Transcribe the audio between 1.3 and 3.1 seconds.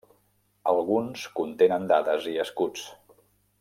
contenen dades i escuts.